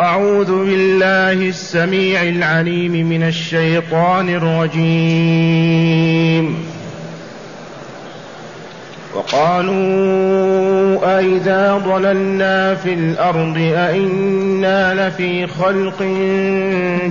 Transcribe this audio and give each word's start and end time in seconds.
أعوذ 0.00 0.64
بالله 0.64 1.32
السميع 1.32 2.22
العليم 2.22 3.08
من 3.08 3.22
الشيطان 3.22 4.28
الرجيم. 4.28 5.84
وقالوا 9.14 11.18
أئذا 11.18 11.82
ضللنا 11.86 12.74
في 12.74 12.94
الأرض 12.94 13.58
أئنا 13.58 15.08
لفي 15.08 15.46
خلق 15.46 16.02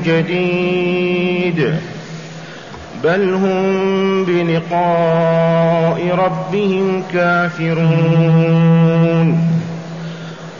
جديد. 0.05 1.75
بل 3.03 3.33
هم 3.33 4.25
بلقاء 4.25 6.15
ربهم 6.15 7.03
كافرون. 7.13 8.79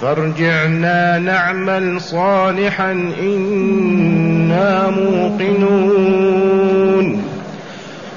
فارجعنا 0.00 1.18
نعمل 1.18 2.00
صالحا 2.00 2.92
إنا 3.22 4.90
موقنون. 4.90 6.50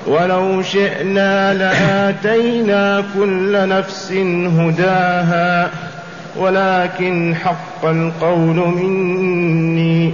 ولو 0.08 0.62
شئنا 0.62 1.54
لآتينا 1.54 3.04
كل 3.16 3.70
نفس 3.70 4.12
هداها 4.60 5.70
ولكن 6.38 7.36
حق 7.36 7.86
القول 7.86 8.56
مني 8.56 10.14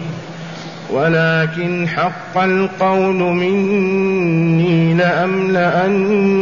ولكن 0.89 1.87
حق 1.87 2.37
القول 2.37 3.15
مني 3.15 4.93
لأملأن 4.93 6.35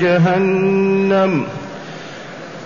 جهنم. 0.00 1.44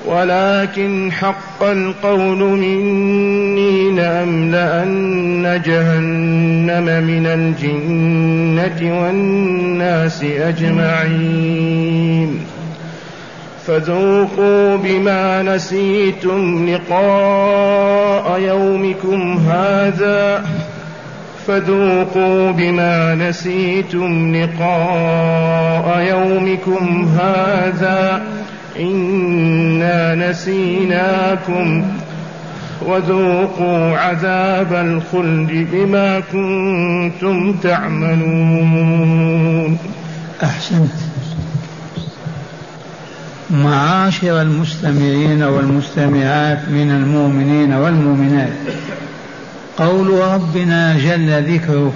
ولكن 0.06 1.12
حق 1.12 1.62
القول 1.62 2.38
مني 2.38 3.90
لأملأن 3.90 5.62
جهنم 5.64 6.84
من 7.04 7.26
الجنة 7.26 9.02
والناس 9.02 10.24
أجمعين. 10.24 11.74
فذوقوا 13.66 14.76
بما 14.76 15.42
نسيتم 15.42 16.68
لقاء 16.68 18.40
يومكم 18.40 19.38
هذا. 19.48 20.44
فذوقوا 21.46 22.50
بما 22.50 23.14
نسيتم 23.14 24.36
لقاء 24.36 26.00
يومكم 26.10 27.08
هذا. 27.18 28.22
إنا 28.80 30.30
نسيناكم 30.30 31.84
وذوقوا 32.86 33.98
عذاب 33.98 34.72
الخلد 34.72 35.68
بما 35.72 36.20
كنتم 36.20 37.52
تعملون. 37.52 38.98
أحسنت. 40.42 40.90
معاشر 43.50 44.42
المستمعين 44.42 45.42
والمستمعات 45.42 46.58
من 46.68 46.90
المؤمنين 46.90 47.72
والمؤمنات. 47.72 48.52
قول 49.78 50.10
ربنا 50.10 50.98
جل 50.98 51.54
ذكره 51.54 51.92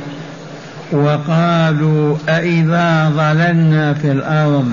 وقالوا 0.92 2.16
أإذا 2.28 3.12
ضللنا 3.16 3.94
في 3.94 4.12
الأرض 4.12 4.72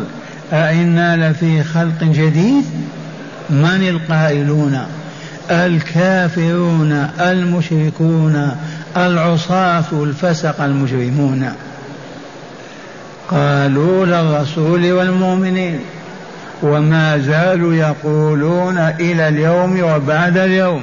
أئنا 0.54 1.30
لفي 1.30 1.64
خلق 1.64 2.04
جديد؟ 2.04 2.66
من 3.50 3.88
القائلون؟ 3.90 4.80
الكافرون؟ 5.52 6.92
المشركون؟ 7.20 8.52
العصاة؟ 8.98 9.84
الفسق؟ 9.92 10.62
المجرمون؟ 10.62 11.50
قالوا 13.32 14.06
للرسول 14.06 14.92
والمؤمنين 14.92 15.80
وما 16.62 17.18
زالوا 17.18 17.74
يقولون 17.74 18.78
إلى 18.78 19.28
اليوم 19.28 19.84
وبعد 19.84 20.38
اليوم 20.38 20.82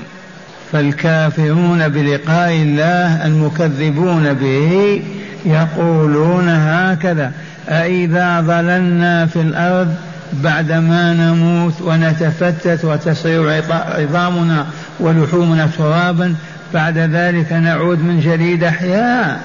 فالكافرون 0.73 1.89
بلقاء 1.89 2.53
الله 2.53 3.27
المكذبون 3.27 4.33
به 4.33 5.03
يقولون 5.45 6.49
هكذا. 6.49 7.33
أإذا 7.69 8.41
ضللنا 8.41 9.27
في 9.27 9.41
الأرض 9.41 9.95
بعدما 10.33 11.13
نموت 11.13 11.81
ونتفتت 11.81 12.85
وتصير 12.85 13.63
عظامنا 13.71 14.67
ولحومنا 15.01 15.69
ترابا 15.79 16.35
بعد 16.75 16.99
ذلك 16.99 17.53
نعود 17.53 17.99
من 17.99 18.21
جديد 18.21 18.65
أحياء 18.65 19.41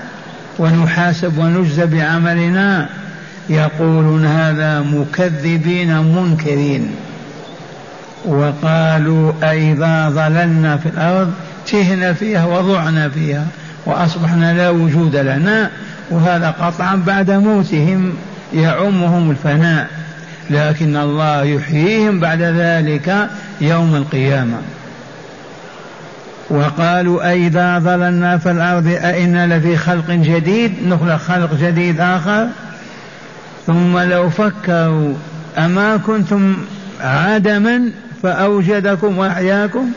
ونحاسب 0.60 1.38
ونجزى 1.38 1.86
بعملنا. 1.86 2.90
يقولون 3.50 4.26
هذا 4.26 4.82
مكذبين 4.82 5.98
منكرين. 5.98 6.92
وقالوا 8.26 9.32
أئذا 9.44 10.10
ضللنا 10.10 10.78
في 10.78 10.90
الأرض 10.90 11.34
تهنا 11.72 12.14
فيها 12.14 12.46
وضعنا 12.46 13.10
فيها 13.10 13.46
وأصبحنا 13.86 14.54
لا 14.54 14.70
وجود 14.70 15.16
لنا. 15.16 15.70
وهذا 16.10 16.50
قطعا 16.50 16.96
بعد 16.96 17.32
موتهم 17.32 18.14
يعمهم 18.54 19.32
الفناء 19.32 19.88
لكن 20.50 20.98
الله 20.98 21.44
يحييهم 21.44 22.20
بعد 22.20 22.42
ذلك 22.42 23.30
يوم 23.62 23.96
القيامة. 23.96 24.58
وقالوا 26.50 27.32
أئذا 27.32 27.80
ظللنا 27.80 28.38
في 28.38 28.52
الأرض 28.52 28.88
أئنا 28.88 29.58
لفي 29.58 29.78
خلق 29.78 30.12
جديد 30.12 30.74
نخلق 30.88 31.18
خلق 31.18 31.54
جديد 31.62 32.00
آخر. 32.00 32.48
ثم 33.68 34.00
لو 34.00 34.30
فكروا 34.30 35.14
أما 35.58 35.98
كنتم 35.98 36.58
عدما 37.02 37.82
فأوجدكم 38.24 39.18
وأحياكم 39.18 39.92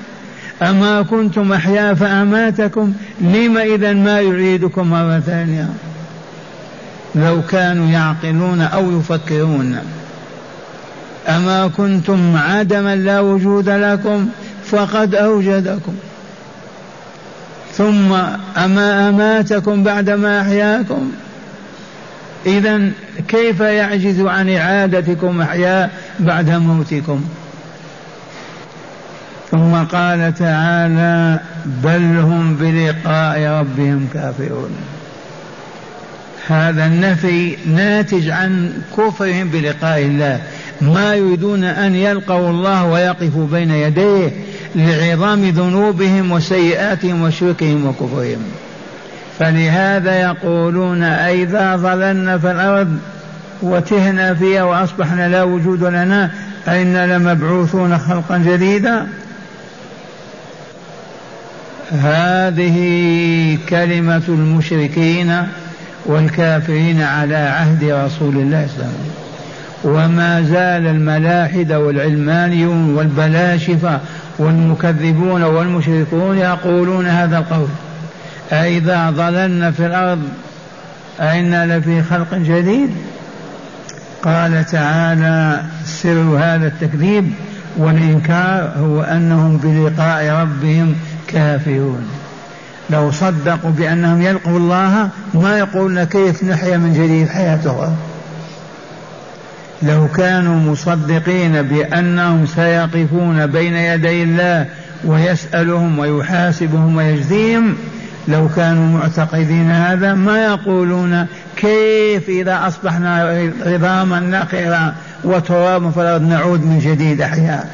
أما 0.63 1.03
كنتم 1.03 1.53
أحياء 1.53 1.95
فأماتكم 1.95 2.93
لم 3.21 3.59
إذا 3.59 3.93
ما 3.93 4.21
يعيدكم 4.21 4.91
مرة 4.91 5.21
ثانية؟ 5.21 5.69
لو 7.15 7.43
كانوا 7.43 7.91
يعقلون 7.91 8.61
أو 8.61 8.99
يفكرون. 8.99 9.79
أما 11.29 11.71
كنتم 11.77 12.37
عدما 12.37 12.97
لا 12.97 13.21
وجود 13.21 13.69
لكم 13.69 14.29
فقد 14.65 15.15
أوجدكم. 15.15 15.95
ثم 17.73 18.13
أما 18.57 19.09
أماتكم 19.09 19.83
بعدما 19.83 20.41
أحياكم. 20.41 21.13
إذا 22.47 22.91
كيف 23.29 23.61
يعجز 23.61 24.21
عن 24.21 24.51
إعادتكم 24.51 25.41
أحياء 25.41 25.91
بعد 26.21 26.51
موتكم؟ 26.51 27.25
ثم 29.51 29.75
قال 29.75 30.35
تعالى 30.35 31.41
بل 31.67 32.19
هم 32.19 32.57
بلقاء 32.61 33.61
ربهم 33.61 34.09
كافرون. 34.15 34.71
هذا 36.49 36.87
النفي 36.87 37.57
ناتج 37.67 38.29
عن 38.29 38.73
كفرهم 38.97 39.49
بلقاء 39.49 39.99
الله. 39.99 40.41
ما 40.81 41.15
يريدون 41.15 41.65
أن 41.65 41.95
يلقوا 41.95 42.51
الله 42.51 42.85
ويقفوا 42.85 43.47
بين 43.47 43.71
يديه 43.71 44.31
لعظام 44.75 45.45
ذنوبهم 45.51 46.33
وسيئاتهم 46.33 47.23
وشركهم 47.23 47.87
وكفرهم. 47.87 48.43
فلهذا 49.39 50.21
يقولون 50.21 51.03
أئذا 51.03 51.77
ظللنا 51.77 52.39
في 52.39 52.51
الأرض 52.51 52.99
وتهنا 53.63 54.35
فيها 54.35 54.63
وأصبحنا 54.63 55.29
لا 55.29 55.43
وجود 55.43 55.85
لنا 55.85 56.31
أئنا 56.69 57.17
لمبعوثون 57.17 57.99
خلقا 57.99 58.39
جديدا. 58.39 59.07
هذه 61.93 62.79
كلمة 63.69 64.23
المشركين 64.29 65.47
والكافرين 66.07 67.03
على 67.03 67.37
عهد 67.37 67.85
رسول 67.85 68.37
الله 68.37 68.67
صلى 68.67 68.77
الله 68.77 68.87
عليه 68.87 69.01
وسلم. 69.01 69.31
وما 69.85 70.43
زال 70.43 70.87
الملاحدة 70.87 71.81
والعلمانيون 71.81 72.95
والبلاشفة 72.95 74.01
والمكذبون 74.39 75.43
والمشركون 75.43 76.39
يقولون 76.39 77.07
هذا 77.07 77.39
القول. 77.39 77.69
أإذا 78.53 79.11
ضللنا 79.11 79.71
في 79.71 79.87
الأرض 79.87 80.23
أئنا 81.21 81.79
لفي 81.79 82.03
خلق 82.03 82.35
جديد. 82.35 82.91
قال 84.23 84.65
تعالى 84.67 85.61
سر 85.85 86.39
هذا 86.39 86.67
التكذيب 86.67 87.33
والإنكار 87.77 88.73
هو 88.77 89.03
أنهم 89.03 89.57
بلقاء 89.57 90.43
ربهم 90.43 90.95
كافرون. 91.29 92.20
لو 92.91 93.11
صدقوا 93.11 93.71
بأنهم 93.71 94.23
يلقوا 94.23 94.59
الله 94.59 95.09
ما 95.35 95.59
يقولون 95.59 96.05
كيف 96.05 96.45
نحيا 96.45 96.77
من 96.77 96.93
جديد 96.93 97.29
أخرى 97.29 97.93
لو 99.83 100.09
كانوا 100.09 100.73
مصدقين 100.73 101.63
بأنهم 101.63 102.47
سيقفون 102.47 103.47
بين 103.47 103.77
يدي 103.77 104.23
الله 104.23 104.67
ويسألهم 105.05 105.99
ويحاسبهم 105.99 106.97
ويجزيهم 106.97 107.77
لو 108.29 108.49
كانوا 108.57 108.99
معتقدين 108.99 109.71
هذا 109.71 110.15
ما 110.15 110.45
يقولون 110.45 111.27
كيف 111.57 112.29
إذا 112.29 112.67
أصبحنا 112.67 113.43
عظاما 113.67 114.21
نخرا 114.21 114.95
وترابا 115.25 115.91
في 115.91 116.01
الأرض 116.01 116.23
نعود 116.23 116.65
من 116.65 116.79
جديد 116.79 117.21
أحياء. 117.21 117.71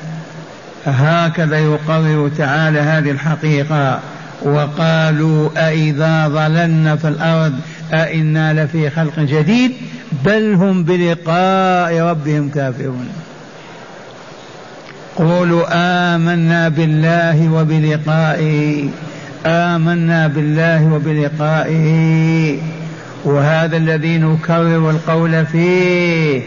هكذا 0.86 1.58
يقرر 1.58 2.30
تعالى 2.38 2.80
هذه 2.80 3.10
الحقيقة. 3.10 4.00
وقالوا 4.42 5.48
أإذا 5.56 6.28
ضللنا 6.28 6.96
في 6.96 7.08
الأرض 7.08 7.52
أإنا 7.92 8.64
لفي 8.64 8.90
خلق 8.90 9.20
جديد 9.20 9.72
بل 10.24 10.54
هم 10.54 10.84
بلقاء 10.84 12.00
ربهم 12.00 12.48
كافرون. 12.48 13.08
قولوا 15.16 15.64
آمنا 16.14 16.68
بالله 16.68 17.52
وبلقائه 17.52 18.88
آمنا 19.46 20.26
بالله 20.26 20.92
وبلقائه. 20.92 22.58
وهذا 23.24 23.76
الذي 23.76 24.18
نكرر 24.18 24.90
القول 24.90 25.46
فيه 25.46 26.42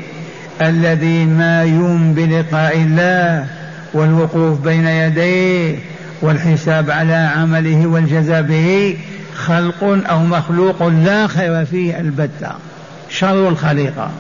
الذي 0.62 1.26
ما 1.26 1.64
يوم 1.64 2.14
بلقاء 2.14 2.78
الله 2.78 3.46
والوقوف 3.94 4.60
بين 4.60 4.88
يديه 4.88 5.76
والحساب 6.22 6.92
على 6.92 7.14
عمله 7.14 7.88
والجزاء 7.88 8.42
به 8.42 8.98
خلق 9.36 9.84
أو 9.84 10.20
مخلوق 10.20 10.88
لا 10.88 11.28
خير 11.28 11.66
فيه 11.66 12.00
البتة 12.00 12.52
شر 13.10 13.50
الخليقة. 13.50 14.12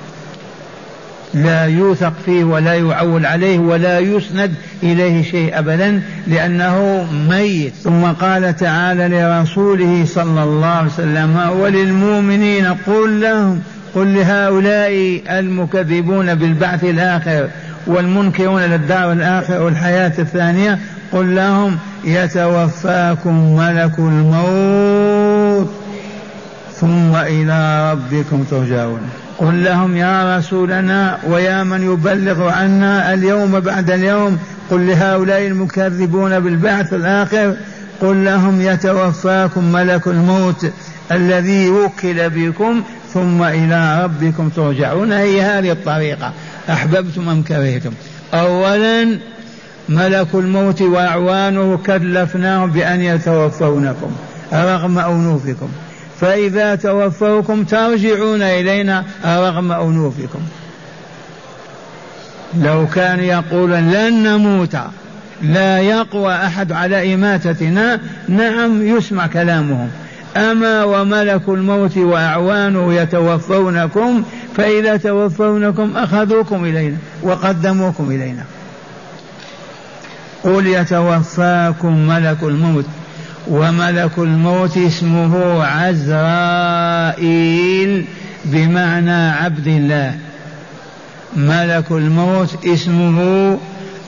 لا 1.33 1.65
يوثق 1.65 2.13
فيه 2.25 2.43
ولا 2.43 2.73
يعول 2.73 3.25
عليه 3.25 3.59
ولا 3.59 3.99
يسند 3.99 4.53
إليه 4.83 5.23
شيء 5.23 5.59
أبدا 5.59 6.01
لأنه 6.27 7.07
ميت. 7.29 7.73
ثم 7.83 8.01
قال 8.05 8.55
تعالى 8.55 9.07
لرسوله 9.07 10.05
صلى 10.05 10.43
الله 10.43 10.67
عليه 10.67 10.87
وسلم 10.87 11.49
وللمؤمنين 11.59 12.65
قل 12.65 13.21
لهم 13.21 13.61
قل 13.95 14.15
لهؤلاء 14.15 15.21
المكذبون 15.29 16.35
بالبعث 16.35 16.83
الآخر 16.83 17.47
والمنكرون 17.87 18.61
للدار 18.61 19.11
الآخرة 19.11 19.63
والحياة 19.63 20.13
الثانية 20.19 20.79
قل 21.11 21.35
لهم 21.35 21.77
يتوفاكم 22.03 23.56
ملك 23.56 24.00
الموت 24.00 25.69
ثم 26.73 27.15
إلى 27.15 27.91
ربكم 27.91 28.44
ترجعون. 28.44 29.01
قل 29.38 29.63
لهم 29.63 29.97
يا 29.97 30.38
رسولنا 30.38 31.17
ويا 31.27 31.63
من 31.63 31.94
يبلغ 31.94 32.50
عنا 32.50 33.13
اليوم 33.13 33.59
بعد 33.59 33.91
اليوم 33.91 34.38
قل 34.71 34.88
لهؤلاء 34.88 35.47
المكذبون 35.47 36.39
بالبعث 36.39 36.94
الآخر 36.94 37.56
قل 38.01 38.25
لهم 38.25 38.61
يتوفاكم 38.61 39.71
ملك 39.71 40.07
الموت 40.07 40.71
الذي 41.11 41.69
وكل 41.69 42.29
بكم 42.29 42.83
ثم 43.13 43.44
إلى 43.44 44.03
ربكم 44.03 44.50
ترجعون. 44.50 45.11
هي 45.11 45.41
هذه 45.41 45.71
الطريقة. 45.71 46.33
أحببتم 46.69 47.29
أم 47.29 47.44
كرهتم؟ 47.44 47.91
أولا 48.33 49.19
ملك 49.89 50.27
الموت 50.33 50.81
وأعوانه 50.81 51.80
كلفناهم 51.86 52.71
بأن 52.71 53.01
يتوفونكم 53.01 54.12
رغم 54.53 55.00
أنوفكم. 55.00 55.69
فإذا 56.21 56.75
توفوكم 56.75 57.63
ترجعون 57.63 58.41
إلينا 58.41 59.03
رغم 59.25 59.71
أنوفكم. 59.71 60.39
لو 62.62 62.88
كان 62.95 63.19
يقول 63.19 63.71
لن 63.71 64.24
نموت 64.24 64.77
لا 65.41 65.80
يقوى 65.80 66.35
أحد 66.35 66.71
على 66.71 67.13
إماتتنا 67.13 68.00
نعم 68.27 68.97
يسمع 68.97 69.27
كلامهم. 69.27 69.89
أما 70.38 70.83
وملك 70.83 71.42
الموت 71.50 71.97
وأعوانه 71.97 72.94
يتوفونكم 72.94 74.24
فإذا 74.56 74.97
توفونكم 74.97 75.97
أخذوكم 75.97 76.65
إلينا 76.65 76.97
وقدموكم 77.24 78.12
إلينا. 78.12 78.44
قل 80.44 80.68
يتوفاكم 80.68 82.07
ملك 82.07 82.44
الموت 82.44 82.86
وملك 83.47 84.12
الموت 84.18 84.77
اسمه 84.77 85.63
عزرائيل 85.65 87.25
بمعنى 88.45 89.30
عبد 89.30 89.68
الله. 89.68 90.15
ملك 91.36 91.91
الموت 91.91 92.65
اسمه 92.65 93.57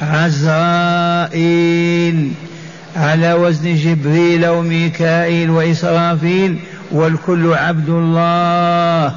عزرائيل. 0.02 1.32
على 2.96 3.34
وزن 3.34 3.76
جبريل 3.76 4.48
وميكائيل 4.48 5.50
وإسرافيل 5.50 6.60
والكل 6.92 7.54
عبد 7.54 7.90
الله. 7.90 9.16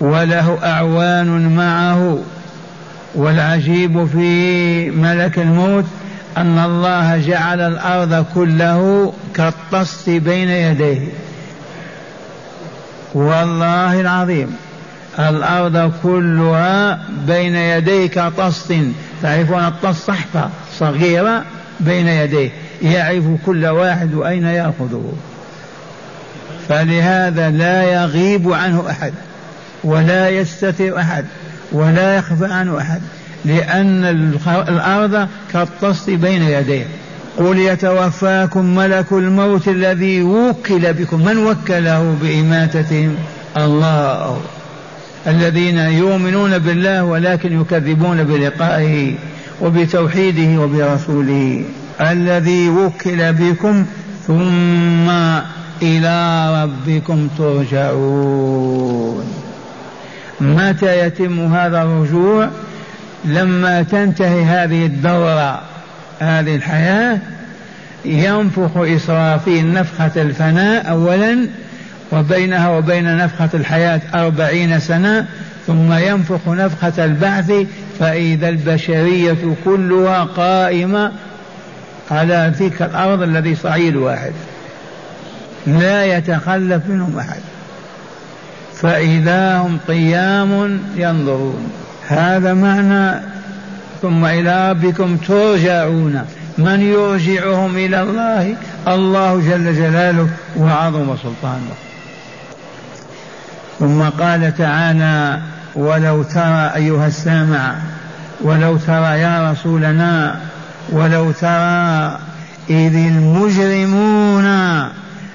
وله 0.00 0.58
أعوان 0.64 1.56
معه. 1.56 2.18
والعجيب 3.14 4.06
في 4.06 4.90
ملك 4.90 5.38
الموت 5.38 5.84
أن 6.36 6.58
الله 6.58 7.16
جعل 7.26 7.60
الأرض 7.60 8.26
كله 8.34 9.12
كالطست 9.34 10.10
بين 10.10 10.48
يديه. 10.48 11.08
والله 13.14 14.00
العظيم. 14.00 14.56
الأرض 15.18 15.92
كلها 16.02 16.98
بين 17.26 17.56
يديه 17.56 18.06
كطست 18.06 18.74
تعرفون 19.22 19.64
الطست 19.64 20.06
صحفة 20.06 20.48
صغيرة 20.78 21.44
بين 21.80 22.08
يديه. 22.08 22.50
يعرف 22.82 23.24
كل 23.46 23.66
واحد 23.66 24.14
أين 24.14 24.44
يأخذه. 24.44 25.12
فلهذا 26.68 27.50
لا 27.50 27.82
يغيب 27.82 28.52
عنه 28.52 28.90
أحد 28.90 29.12
ولا 29.84 30.28
يستتر 30.28 30.98
أحد. 30.98 31.24
ولا 31.74 32.16
يخفى 32.16 32.52
عنه 32.52 32.78
أحد. 32.78 33.00
لأن 33.44 34.04
الأرض 34.68 35.28
كالطست 35.52 36.10
بين 36.10 36.42
يديه. 36.42 36.86
قل 37.38 37.58
يتوفاكم 37.58 38.74
ملك 38.74 39.12
الموت 39.12 39.68
الذي 39.68 40.22
وكل 40.22 40.92
بكم. 40.92 41.24
من 41.24 41.46
وكله 41.46 42.16
بإماتتهم؟ 42.22 43.16
الله. 43.56 44.40
الذين 45.26 45.78
يؤمنون 45.78 46.58
بالله 46.58 47.04
ولكن 47.04 47.60
يكذبون 47.60 48.24
بلقائه 48.24 49.14
وبتوحيده 49.60 50.62
وبرسوله. 50.62 51.64
الذي 52.00 52.68
وكل 52.68 53.32
بكم 53.32 53.84
ثم 54.26 55.10
إلى 55.82 56.48
ربكم 56.62 57.28
ترجعون. 57.38 59.43
متى 60.40 61.06
يتم 61.06 61.54
هذا 61.54 61.82
الرجوع؟ 61.82 62.48
لما 63.24 63.82
تنتهي 63.82 64.44
هذه 64.44 64.86
الدورة 64.86 65.60
هذه 66.20 66.56
الحياة 66.56 67.18
ينفخ 68.04 68.76
إسرافيل 68.76 69.72
نفخة 69.72 70.22
الفناء 70.22 70.90
أولا 70.90 71.48
وبينها 72.12 72.68
وبين 72.68 73.16
نفخة 73.16 73.48
الحياة 73.54 74.00
أربعين 74.14 74.80
سنة 74.80 75.26
ثم 75.66 75.92
ينفخ 75.92 76.48
نفخة 76.48 77.04
البعث 77.04 77.52
فإذا 77.98 78.48
البشرية 78.48 79.36
كلها 79.64 80.24
قائمة 80.24 81.12
على 82.10 82.52
تلك 82.58 82.82
الأرض 82.82 83.22
الذي 83.22 83.54
صعيد 83.54 83.96
واحد. 83.96 84.32
لا 85.66 86.04
يتخلف 86.04 86.82
منهم 86.88 87.18
أحد. 87.18 87.40
فإذا 88.80 89.58
هم 89.58 89.78
قيام 89.88 90.80
ينظرون. 90.96 91.72
هذا 92.08 92.54
معنى 92.54 93.20
ثم 94.02 94.24
إلى 94.24 94.70
ربكم 94.70 95.16
ترجعون. 95.16 96.24
من 96.58 96.80
يرجعهم 96.80 97.76
إلى 97.76 98.02
الله؟ 98.02 98.56
الله 98.88 99.40
جل 99.40 99.74
جلاله 99.74 100.28
وعظم 100.56 101.16
سلطانه. 101.16 101.74
ثم 103.78 104.02
قال 104.02 104.56
تعالى 104.56 105.40
ولو 105.74 106.22
ترى 106.22 106.72
أيها 106.76 107.06
السامع 107.06 107.74
ولو 108.40 108.76
ترى 108.76 109.20
يا 109.20 109.52
رسولنا 109.52 110.40
ولو 110.92 111.32
ترى 111.32 112.18
إذ 112.70 112.94
المجرمون 112.96 114.46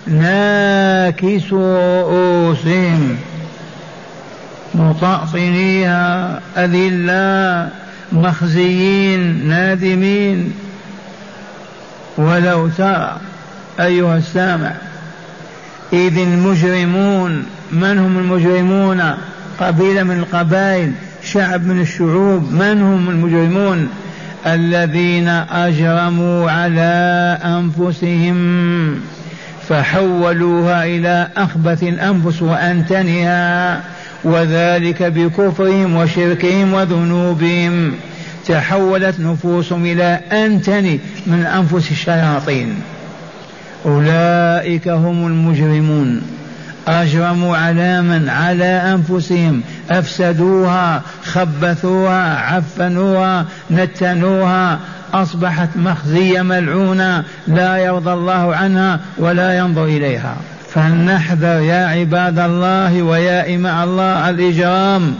ناكسوا 0.09 2.01
رؤوسهم 2.01 3.17
مطأطنيها 4.75 6.39
أذلاء 6.57 7.71
مخزيين 8.11 9.47
نادمين. 9.47 10.53
ولو 12.17 12.67
ترى 12.67 13.17
أيها 13.79 14.17
السامع 14.17 14.71
إذ 15.93 16.17
المجرمون 16.17 17.45
من 17.71 17.99
هم 17.99 18.17
المجرمون؟ 18.17 19.01
قبيلة 19.59 20.03
من 20.03 20.19
القبائل 20.19 20.91
شعب 21.23 21.65
من 21.65 21.81
الشعوب 21.81 22.51
من 22.51 22.81
هم 22.81 23.09
المجرمون؟ 23.09 23.89
الذين 24.45 25.27
أجرموا 25.49 26.51
على 26.51 27.37
أنفسهم. 27.43 28.39
فحولوها 29.69 30.85
إلى 30.85 31.27
أخبث 31.37 31.83
الأنفس 31.83 32.41
وأنتنها 32.41 33.81
وذلك 34.23 35.03
بكفرهم 35.03 35.95
وشركهم 35.95 36.73
وذنوبهم. 36.73 37.93
تحولت 38.47 39.19
نفوسهم 39.19 39.85
إلى 39.85 40.19
أنتن 40.31 40.99
من 41.27 41.45
أنفس 41.45 41.91
الشياطين. 41.91 42.75
أولئك 43.85 44.87
هم 44.87 45.27
المجرمون. 45.27 46.21
أجرموا 46.87 47.57
على 47.57 48.01
من؟ 48.01 48.29
على 48.29 48.97
أنفسهم. 48.97 49.61
أفسدوها 49.89 51.01
خبثوها 51.23 52.37
عفنوها 52.37 53.45
نتنوها. 53.71 54.79
أصبحت 55.13 55.69
مخزية 55.75 56.41
ملعونة 56.41 57.23
لا 57.47 57.77
يرضى 57.77 58.13
الله 58.13 58.55
عنها 58.55 58.99
ولا 59.17 59.57
ينظر 59.57 59.85
إليها. 59.85 60.37
فلنحذر 60.69 61.61
يا 61.61 61.85
عباد 61.87 62.39
الله 62.39 63.01
ويا 63.01 63.55
إماء 63.55 63.83
الله 63.83 64.29
الإجرام؟ 64.29 65.15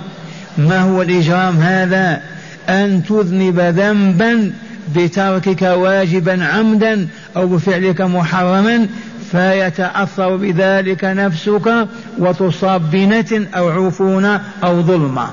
ما 0.57 0.79
هو 0.79 1.01
الإجرام 1.01 1.57
هذا؟ 1.57 2.21
أن 2.69 3.03
تذنب 3.03 3.59
ذنبا 3.59 4.51
بتركك 4.95 5.61
واجبا 5.61 6.45
عمدا 6.45 7.07
أو 7.37 7.47
بفعلك 7.47 8.01
محرما 8.01 8.87
فيتأثر 9.31 10.35
بذلك 10.35 11.03
نفسك 11.03 11.87
وتصاب 12.17 12.91
بنة 12.91 13.47
أو 13.55 13.69
عفونة 13.69 14.41
أو 14.63 14.81
ظلمة. 14.81 15.27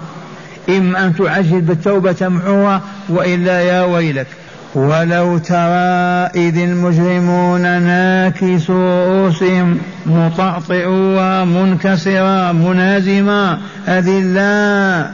إما 0.68 1.06
أن 1.06 1.16
تعجل 1.16 1.60
بالتوبة 1.60 2.12
تمحوها 2.12 2.80
وإلا 3.08 3.60
يا 3.60 3.84
ويلك. 3.84 4.26
ولو 4.76 5.38
ترى 5.38 6.30
إذ 6.36 6.58
المجرمون 6.58 7.62
ناكسوا 7.62 9.06
رؤوسهم 9.06 9.78
مطأطئوا 10.06 11.44
منكسرا 11.44 12.52
منازما 12.52 13.58
أذلا 13.88 15.10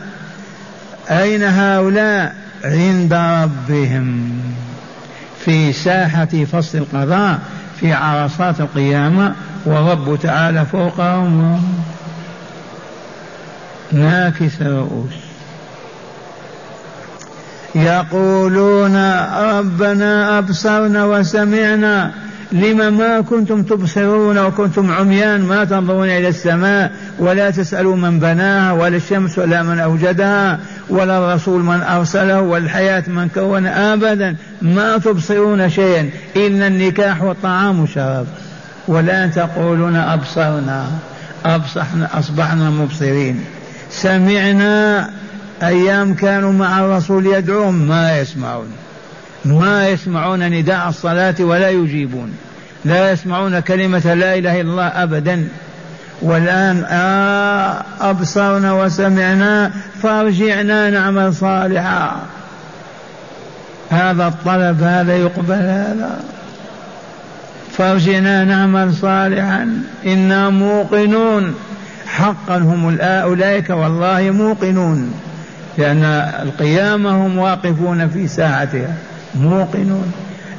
أين 1.11 1.43
هؤلاء؟ 1.43 2.35
عند 2.65 3.13
ربهم. 3.15 4.33
في 5.45 5.73
ساحة 5.73 6.45
فصل 6.53 6.79
القضاء 6.79 7.39
في 7.81 7.93
عرصات 7.93 8.61
القيامة 8.61 9.35
ورب 9.65 10.19
تعالى 10.23 10.67
فوقهم. 10.67 11.63
ناكس 13.93 14.63
رؤوس 14.63 15.32
يقولون 17.75 18.97
ربنا 19.59 20.39
أبصرنا 20.39 21.05
وسمعنا 21.05 22.13
لما 22.53 22.91
ما 22.91 23.21
كنتم 23.21 23.63
تبصرون 23.63 24.39
وكنتم 24.39 24.91
عميان 24.91 25.41
ما 25.41 25.65
تنظرون 25.65 26.09
إلى 26.09 26.29
السماء 26.29 26.93
ولا 27.19 27.51
تسألوا 27.51 27.97
من 27.97 28.21
بناها 28.21 28.73
ولا 28.73 28.97
الشمس 28.97 29.39
ولا 29.39 29.63
من 29.63 29.79
أوجدها 29.79 30.59
ولا 30.91 31.19
الرسول 31.19 31.63
من 31.63 31.83
أرسله 31.83 32.41
والحياة 32.41 33.05
من 33.07 33.29
كون 33.35 33.67
أبدا 33.67 34.37
ما 34.63 34.99
تبصرون 34.99 35.71
شيئا 35.71 36.11
إلا 36.37 36.67
النكاح 36.67 37.23
والطعام 37.23 37.81
والشراب 37.81 38.27
ولا 38.89 39.27
تقولون 39.27 39.97
أبصرنا 39.97 40.87
أبصحنا 41.45 42.19
أصبحنا 42.19 42.71
مبصرين. 42.71 43.45
سمعنا 43.91 45.11
أيام 45.63 46.15
كانوا 46.15 46.53
مع 46.53 46.81
الرسول 46.81 47.27
يدعوهم 47.27 47.75
ما 47.75 48.19
يسمعون. 48.19 48.69
ما 49.45 49.89
يسمعون 49.89 50.49
نداء 50.49 50.89
الصلاة 50.89 51.35
ولا 51.41 51.71
يجيبون. 51.71 52.33
لا 52.85 53.13
يسمعون 53.13 53.61
كلمة 53.61 54.15
لا 54.15 54.35
إله 54.39 54.61
إلا 54.61 54.71
الله 54.71 54.87
أبدا. 54.87 55.49
والآن 56.23 56.85
آه 56.89 57.83
أبصرنا 58.01 58.73
وسمعنا 58.73 59.73
فارجعنا 60.03 60.91
نعمل 60.91 61.35
صالحا. 61.35 62.17
هذا 63.91 64.27
الطلب 64.27 64.83
هذا 64.83 65.17
يقبل 65.17 65.55
هذا. 65.55 66.21
فارجعنا 67.79 68.45
نعمل 68.45 68.95
صالحا. 68.95 69.83
إنا 70.07 70.51
موقنون. 70.51 71.55
حقا 72.07 72.57
هم 72.57 72.99
أولئك 73.01 73.71
والله 73.71 74.31
موقنون. 74.31 75.15
لأن 75.79 76.05
القيامة 76.43 77.27
هم 77.27 77.39
واقفون 77.39 78.09
في 78.09 78.29
ساعتها 78.29 78.95
موقنون. 79.35 80.13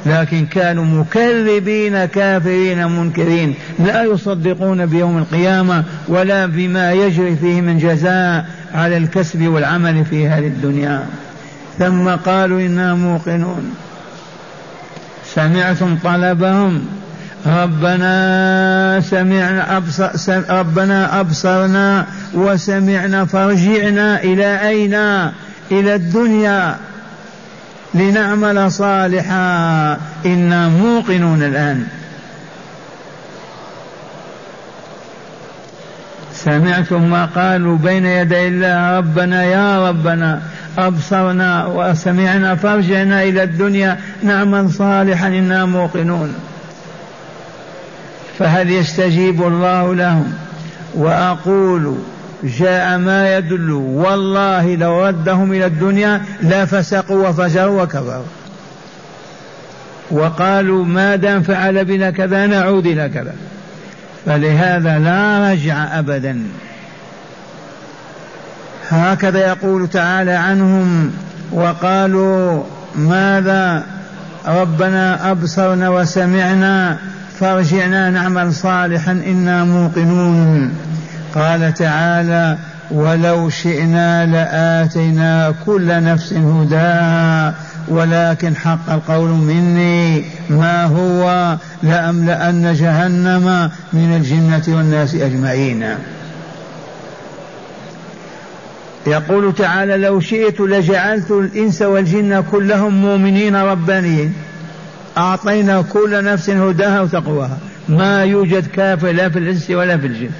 لكن 0.06 0.46
كانوا 0.46 0.84
مكذبين 0.84 2.04
كافرين 2.04 2.86
منكرين. 2.86 3.54
لا 3.78 4.02
يصدقون 4.02 4.86
بيوم 4.86 5.18
القيامة 5.18 5.84
ولا 6.08 6.46
بما 6.46 6.92
يجري 6.92 7.36
فيه 7.36 7.60
من 7.60 7.78
جزاء 7.78 8.46
على 8.74 8.96
الكسب 8.96 9.42
والعمل 9.46 10.04
في 10.04 10.28
هذه 10.28 10.46
الدنيا. 10.46 11.06
ثم 11.78 12.08
قالوا 12.08 12.60
إنا 12.60 12.94
موقنون. 12.94 13.74
سمعتم 15.34 15.98
طلبهم. 16.04 16.86
ربنا 17.46 19.00
سمعنا 19.00 19.76
أبصر 19.76 20.42
ربنا 20.50 21.20
أبصرنا 21.20 22.06
وسمعنا 22.34 23.24
فارجعنا 23.24 24.22
إلى 24.22 24.68
أين؟ 24.68 24.94
إلى 25.70 25.94
الدنيا 25.94 26.76
لنعمل 27.94 28.72
صالحا. 28.72 29.98
إنا 30.26 30.68
موقنون 30.68 31.42
الآن. 31.42 31.86
سمعتم 36.34 37.10
ما 37.10 37.24
قالوا 37.24 37.78
بين 37.78 38.06
يدي 38.06 38.48
الله؟ 38.48 38.98
ربنا 38.98 39.44
يا 39.44 39.88
ربنا 39.88 40.42
أبصرنا 40.78 41.66
وسمعنا 41.66 42.54
فارجعنا 42.54 43.22
إلى 43.22 43.42
الدنيا 43.42 43.98
نعمل 44.22 44.70
صالحا. 44.70 45.28
إنا 45.28 45.64
موقنون. 45.64 46.34
فهل 48.38 48.70
يستجيب 48.70 49.42
الله 49.42 49.94
لهم؟ 49.94 50.32
وأقول 50.94 51.96
جاء 52.44 52.98
ما 52.98 53.36
يدل 53.36 53.70
والله 53.72 54.74
لو 54.76 55.06
ردهم 55.06 55.52
إلى 55.52 55.66
الدنيا 55.66 56.22
لفسقوا 56.42 57.28
وفجروا 57.28 57.82
وكفروا. 57.82 58.24
وقالوا 60.10 60.84
ما 60.84 61.16
دام 61.16 61.42
فعل 61.42 61.84
بنا 61.84 62.10
كذا 62.10 62.46
نعود 62.46 62.86
إلى 62.86 63.08
كذا. 63.08 63.34
فلهذا 64.26 64.98
لا 64.98 65.52
رجع 65.52 65.98
أبدا. 65.98 66.42
هكذا 68.90 69.38
يقول 69.38 69.88
تعالى 69.88 70.32
عنهم 70.32 71.12
وقالوا 71.52 72.62
ماذا 72.94 73.84
ربنا 74.46 75.30
أبصرنا 75.30 75.88
وسمعنا 75.88 76.98
فارجعنا 77.40 78.10
نعمل 78.10 78.54
صالحا 78.54 79.12
إنا 79.12 79.64
موقنون. 79.64 80.72
قال 81.34 81.74
تعالى 81.74 82.58
ولو 82.90 83.50
شئنا 83.50 84.26
لآتينا 84.26 85.54
كل 85.66 86.04
نفس 86.04 86.32
هداها 86.32 87.54
ولكن 87.88 88.56
حق 88.56 88.90
القول 88.90 89.28
مني 89.28 90.24
ما 90.50 90.84
هو؟ 90.84 91.56
لأملأن 91.82 92.74
جهنم 92.74 93.70
من 93.92 94.16
الجنة 94.16 94.76
والناس 94.76 95.14
أجمعين. 95.14 95.84
يقول 99.06 99.54
تعالى 99.54 99.96
لو 99.96 100.20
شئت 100.20 100.60
لجعلت 100.60 101.30
الإنس 101.30 101.82
والجن 101.82 102.42
كلهم 102.50 102.94
مؤمنين 102.94 103.56
ربانيين. 103.56 104.34
أعطينا 105.18 105.82
كل 105.82 106.24
نفس 106.24 106.50
هداها 106.50 107.00
وتقواها. 107.00 107.58
ما 107.88 108.24
يوجد 108.24 108.66
كافر 108.66 109.12
لا 109.12 109.28
في 109.28 109.38
الإنس 109.38 109.70
ولا 109.70 109.98
في 109.98 110.06
الجن. 110.06 110.30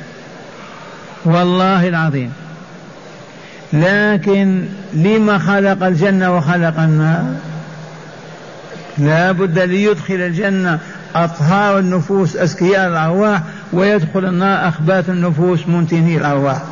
والله 1.24 1.88
العظيم. 1.88 2.32
لكن 3.72 4.64
لما 4.94 5.38
خلق 5.38 5.86
الجنة 5.86 6.36
وخلق 6.36 6.80
النار؟ 6.80 7.24
لا 8.98 9.32
بد 9.32 9.58
ليدخل 9.58 10.14
الجنة 10.14 10.78
أطهار 11.14 11.78
النفوس 11.78 12.36
أزكياء 12.36 12.88
الأرواح 12.88 13.42
ويدخل 13.72 14.24
النار 14.24 14.68
أخباث 14.68 15.10
النفوس 15.10 15.68
منتهي 15.68 16.16
الأرواح. 16.16 16.62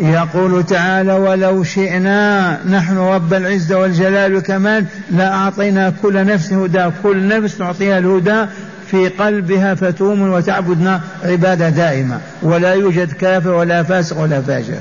يقول 0.00 0.66
تعالى 0.66 1.12
ولو 1.12 1.64
شئنا 1.64 2.58
نحن 2.70 2.98
رب 2.98 3.34
العزة 3.34 3.78
والجلال 3.78 4.34
والكمال 4.34 4.84
لأعطينا 5.10 5.92
كل 6.02 6.26
نفس 6.26 6.52
هدى 6.52 6.90
كل 7.02 7.28
نفس 7.28 7.60
نعطيها 7.60 7.98
الهدى 7.98 8.44
في 8.90 9.08
قلبها 9.08 9.74
فتؤمن 9.74 10.30
وتعبدنا 10.30 11.00
عبادة 11.24 11.68
دائمة 11.68 12.20
ولا 12.42 12.74
يوجد 12.74 13.12
كافر 13.12 13.50
ولا 13.50 13.82
فاسق 13.82 14.20
ولا 14.20 14.40
فاجر. 14.40 14.80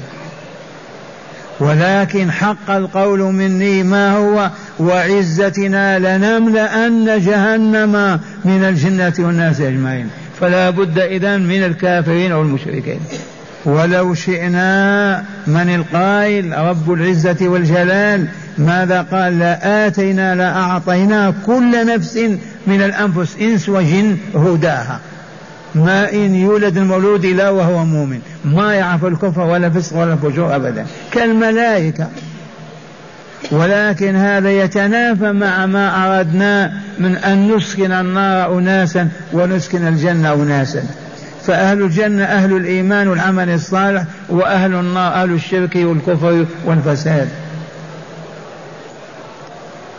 ولكن 1.60 2.32
حق 2.32 2.70
القول 2.70 3.20
مني 3.20 3.84
ما 3.84 4.18
هو 4.18 4.50
وعزتنا 4.80 6.00
لنملأن 6.00 7.22
جهنم 7.22 8.20
من 8.46 8.64
الجنة 8.64 9.14
والناس 9.20 9.62
أجمعين 9.62 10.10
فلا 10.40 10.70
بد 10.70 11.00
إذن 11.00 11.42
من 11.42 11.64
الكافرين 11.64 12.32
والمشركين. 12.32 13.00
ولو 13.68 14.14
شئنا 14.14 15.24
من 15.48 15.76
القائل 15.76 16.58
رب 16.58 16.92
العزة 16.92 17.38
والجلال 17.42 18.28
ماذا 18.58 19.02
قال؟ 19.02 19.40
لآتينا 19.40 20.36
لأعطينا 20.36 21.34
كل 21.46 21.88
نفس 21.88 22.18
من 22.68 22.82
الأنفس 22.82 23.36
إنس 23.42 23.70
وجن 23.70 24.18
هداها. 24.36 25.00
ما 25.76 26.12
إن 26.12 26.36
يولد 26.36 26.78
المولود 26.78 27.26
لا 27.26 27.50
وهو 27.50 27.86
مؤمن. 27.86 28.20
ما 28.46 28.74
يعرف 28.74 29.06
الكفر 29.06 29.42
ولا 29.42 29.70
فسق 29.70 29.98
ولا 29.98 30.16
فجور 30.16 30.56
أبدا. 30.56 30.86
كالملائكة. 31.12 32.08
ولكن 33.52 34.16
هذا 34.16 34.52
يتنافى 34.52 35.32
مع 35.32 35.66
ما 35.66 36.18
أردنا 36.20 36.74
من 37.00 37.16
أن 37.16 37.56
نسكن 37.56 37.92
النار 37.92 38.58
أناسا 38.58 39.10
ونسكن 39.34 39.88
الجنة 39.88 40.34
أناسا. 40.34 40.84
فأهل 41.48 41.82
الجنة 41.82 42.24
أهل 42.24 42.58
الإيمان 42.58 43.08
والعمل 43.08 43.50
الصالح 43.50 44.04
وأهل 44.30 44.74
النار 44.74 45.14
أهل 45.14 45.34
الشرك 45.34 45.76
والكفر 45.76 46.46
والفساد. 46.66 47.30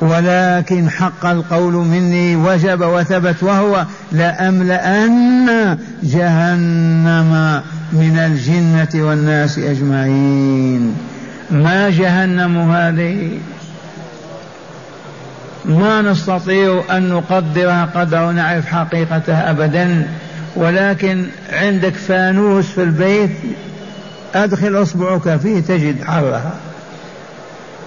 ولكن 0.01 0.91
حق 0.91 1.27
القول 1.27 1.73
مني 1.73 2.37
وجب 2.37 2.81
وثبت 2.81 3.43
وهو 3.43 3.85
لأملأن 4.13 5.79
جهنم 6.03 7.63
من 7.93 8.19
الجنة 8.19 9.07
والناس 9.07 9.59
أجمعين. 9.59 10.97
ما 11.51 11.91
جهنم 11.91 12.73
هذه؟ 12.73 13.31
ما 15.65 16.03
نستطيع 16.03 16.83
أن 16.91 17.09
نقدرها 17.09 17.89
قدر 17.95 18.23
ونعرف 18.23 18.67
حقيقتها 18.67 19.51
أبدا. 19.51 20.09
ولكن 20.57 21.27
عندك 21.53 21.95
فانوس 21.95 22.67
في 22.67 22.83
البيت 22.83 23.31
أدخل 24.35 24.83
أصبعك 24.83 25.37
فيه 25.37 25.61
تجد 25.61 26.05
حرها. 26.05 26.53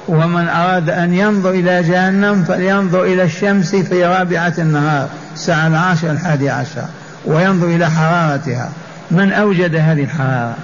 ومن 0.08 0.48
أراد 0.48 0.90
أن 0.90 1.14
ينظر 1.14 1.50
إلى 1.50 1.84
جهنم 1.84 2.44
فلينظر 2.44 3.04
إلى 3.04 3.24
الشمس 3.24 3.76
في 3.76 4.06
رابعة 4.06 4.54
النهار 4.58 5.10
الساعة 5.34 5.68
العاشرة 5.68 6.12
الحادي 6.12 6.50
عشر 6.50 6.84
وينظر 7.26 7.68
إلى 7.68 7.90
حرارتها. 7.90 8.70
من 9.12 9.32
أوجد 9.32 9.76
هذه 9.76 10.04
الحرارة؟ 10.04 10.56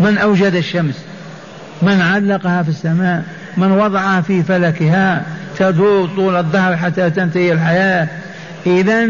من 0.00 0.18
أوجد 0.18 0.54
الشمس؟ 0.54 0.94
من 1.82 2.00
علقها 2.00 2.62
في 2.62 2.68
السماء؟ 2.68 3.22
من 3.56 3.72
وضعها 3.72 4.20
في 4.20 4.42
فلكها؟ 4.42 5.22
تدور 5.58 6.08
طول 6.16 6.36
الدهر 6.36 6.76
حتى 6.76 7.10
تنتهي 7.10 7.52
الحياة. 7.52 8.08
إذا 8.66 9.08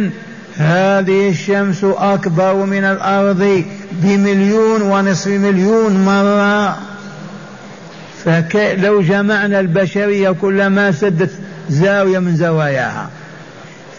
هذه 0.59 1.29
الشمس 1.29 1.85
أكبر 1.85 2.55
من 2.55 2.85
الأرض 2.85 3.65
بمليون 3.93 4.83
ونصف 4.83 5.27
مليون 5.27 6.05
مرة. 6.05 6.77
فلو 8.25 9.03
جمعنا 9.03 9.61
البشرية 9.61 10.31
كلما 10.31 10.93
سدت 10.93 11.31
زاوية 11.71 12.19
من 12.19 12.37
زواياها. 12.37 13.09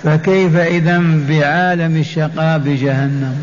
فكيف 0.04 0.56
إذا 0.56 1.04
بعالم 1.30 1.98
الشقاء 1.98 2.58
بجهنم؟ 2.58 3.36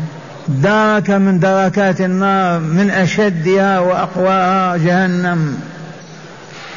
درك 0.47 1.09
من 1.09 1.39
دركات 1.39 2.01
النار 2.01 2.59
من 2.59 2.89
أشدها 2.89 3.79
وأقواها 3.79 4.77
جهنم. 4.77 5.57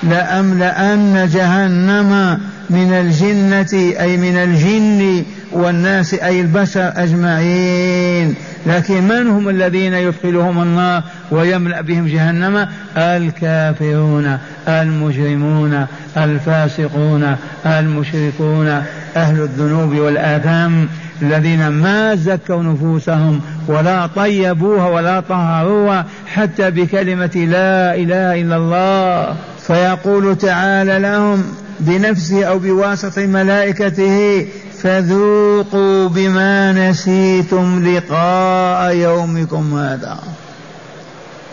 لأملأن 0.03 1.29
جهنم 1.33 2.41
من 2.71 2.93
الجنة 2.93 4.01
أي 4.01 4.17
من 4.17 4.37
الجن 4.37 5.25
والناس 5.53 6.15
أي 6.15 6.41
البشر 6.41 6.93
أجمعين. 6.97 8.35
لكن 8.67 9.09
من 9.09 9.27
هم 9.27 9.49
الذين 9.49 9.95
يدخلهم 9.95 10.63
النار 10.63 11.03
ويملأ 11.31 11.81
بهم 11.81 12.07
جهنم؟ 12.07 12.69
الكافرون 12.97 14.39
المجرمون 14.69 15.87
الفاسقون 16.17 17.37
المشركون 17.67 18.69
أهل 19.17 19.41
الذنوب 19.41 19.95
والآثام 19.95 20.89
الذين 21.23 21.69
ما 21.69 22.15
زكوا 22.15 22.63
نفوسهم 22.63 23.41
ولا 23.67 24.07
طيبوها 24.07 24.89
ولا 24.89 25.21
طهروها 25.21 26.07
حتى 26.27 26.71
بكلمة 26.71 27.47
لا 27.51 27.95
إله 27.95 28.41
إلا 28.41 28.57
الله. 28.57 29.37
فيقول 29.67 30.39
تعالى 30.39 30.99
لهم 30.99 31.45
بنفسه 31.81 32.45
أو 32.45 32.59
بواسطة 32.59 33.27
ملائكته 33.27 34.47
فذوقوا 34.83 36.09
بما 36.09 36.73
نسيتم 36.73 37.89
لقاء 37.89 38.95
يومكم 38.95 39.79
هذا. 39.79 40.19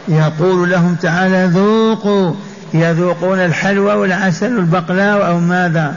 يقول 0.07 0.71
لهم 0.71 0.95
تعالى 0.95 1.49
ذوقوا 1.53 2.33
يذوقون 2.73 3.39
الحلوى 3.39 3.93
والعسل 3.93 4.55
والبقلاء 4.55 5.27
أو 5.27 5.39
ماذا؟ 5.39 5.95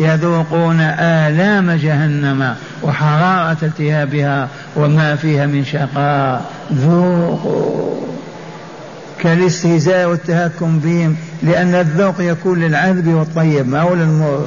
يذوقون 0.00 0.80
آلام 0.80 1.70
جهنم 1.70 2.54
وحرارة 2.82 3.56
التهابها 3.62 4.48
وما 4.76 5.16
فيها 5.16 5.46
من 5.46 5.64
شقاء. 5.64 6.50
ذوقوا. 6.72 8.00
كالاستهزاء 9.20 10.08
والتهكم 10.08 10.78
بهم 10.78 11.16
لأن 11.42 11.74
الذوق 11.74 12.14
يكون 12.20 12.60
للعذب 12.60 13.08
والطيب 13.08 13.68
ما 13.68 13.80
هو 13.80 13.94
للمر 13.94 14.46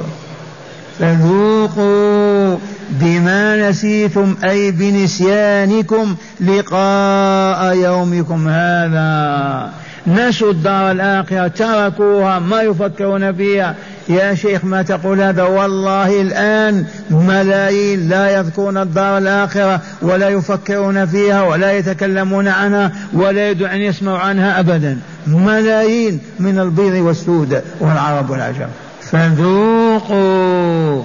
فذوقوا 0.98 2.58
بما 2.90 3.70
نسيتم 3.70 4.36
أي 4.44 4.70
بنسيانكم 4.70 6.16
لقاء 6.40 7.76
يومكم 7.76 8.48
هذا. 8.48 9.70
نسوا 10.06 10.50
الدار 10.50 10.90
الآخرة 10.90 11.48
تركوها 11.48 12.38
ما 12.38 12.62
يفكرون 12.62 13.32
فيها. 13.32 13.74
يا 14.08 14.34
شيخ 14.34 14.64
ما 14.64 14.82
تقول 14.82 15.20
هذا؟ 15.20 15.42
والله 15.42 16.20
الآن 16.20 16.84
ملايين 17.10 18.08
لا 18.08 18.38
يذكرون 18.38 18.78
الدار 18.78 19.18
الآخرة 19.18 19.80
ولا 20.02 20.28
يفكرون 20.28 21.06
فيها 21.06 21.42
ولا 21.42 21.72
يتكلمون 21.72 22.48
عنها 22.48 22.92
ولا 23.12 23.50
يدعون 23.50 23.70
أن 23.70 23.80
يسمعوا 23.80 24.18
عنها 24.18 24.60
أبدا. 24.60 24.98
ملايين 25.26 26.20
من 26.40 26.58
البيض 26.58 26.94
والسود 26.94 27.62
والعرب 27.80 28.30
والعجم. 28.30 28.68
فذوقوا 29.14 31.02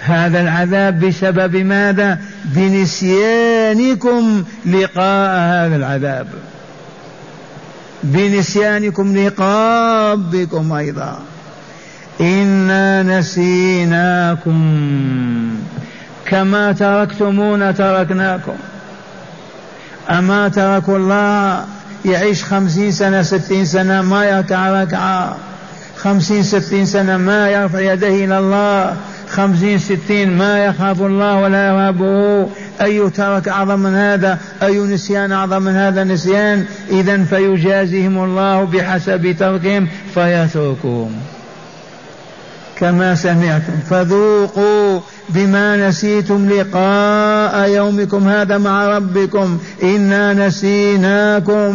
هذا 0.00 0.40
العذاب 0.40 1.00
بسبب 1.00 1.56
ماذا؟ 1.56 2.18
بنسيانكم 2.44 4.44
لقاء 4.66 5.38
هذا 5.38 5.76
العذاب. 5.76 6.26
بنسيانكم 8.02 9.16
لقاء 9.16 10.12
ربكم 10.12 10.72
أيضا. 10.72 11.18
إنا 12.20 13.02
نسيناكم 13.02 14.60
كما 16.26 16.72
تركتمونا 16.72 17.72
تركناكم. 17.72 18.56
أما 20.10 20.48
تركوا 20.48 20.96
الله 20.96 21.64
يعيش 22.04 22.44
خمسين 22.44 22.92
سنة 22.92 23.22
ستين 23.22 23.64
سنة 23.64 24.02
ما 24.02 24.24
يركع 24.24 24.82
ركعة 24.82 25.36
خمسين 26.02 26.42
ستين 26.42 26.86
سنة 26.86 27.16
ما 27.16 27.50
يرفع 27.50 27.80
يديه 27.80 28.24
إلى 28.24 28.38
الله. 28.38 28.96
خمسين 29.28 29.78
ستين 29.78 30.38
ما 30.38 30.64
يخاف 30.64 31.02
الله 31.02 31.40
ولا 31.40 31.68
يهابه 31.68 32.48
أي 32.82 33.10
ترك 33.10 33.48
أعظم 33.48 33.78
من 33.78 33.94
هذا؟ 33.94 34.38
أي 34.62 34.78
نسيان 34.78 35.32
أعظم 35.32 35.62
من 35.62 35.72
هذا 35.72 36.04
نسيان؟ 36.04 36.64
إذا 36.90 37.24
فيجازيهم 37.24 38.24
الله 38.24 38.64
بحسب 38.64 39.36
تركهم 39.38 39.88
فيتركهم. 40.14 41.12
كما 42.78 43.14
سمعتم. 43.14 43.72
فذوقوا 43.90 45.00
بما 45.28 45.88
نسيتم 45.88 46.48
لقاء 46.48 47.68
يومكم 47.68 48.28
هذا 48.28 48.58
مع 48.58 48.96
ربكم. 48.96 49.58
إنا 49.82 50.46
نسيناكم. 50.46 51.72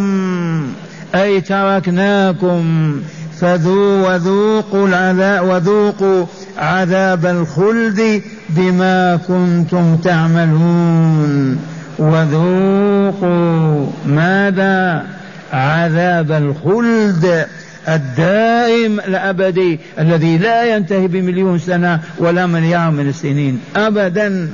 أي 1.15 1.41
تركناكم. 1.41 2.95
فذو 3.41 4.07
وذوقوا 4.07 4.87
العذاب 4.87 5.47
وذوقوا 5.47 6.25
عذاب 6.57 7.25
الخلد 7.25 8.21
بما 8.49 9.19
كنتم 9.27 9.97
تعملون. 9.97 11.59
وذوقوا 11.99 13.87
ماذا؟ 14.05 15.03
عذاب 15.53 16.31
الخلد 16.31 17.45
الدائم 17.87 18.99
الأبدي 18.99 19.79
الذي 19.99 20.37
لا 20.37 20.75
ينتهي 20.75 21.07
بمليون 21.07 21.59
سنة 21.59 21.99
ولا 22.17 22.45
مليار 22.45 22.91
من 22.91 23.09
السنين. 23.09 23.59
ابدا. 23.75 24.49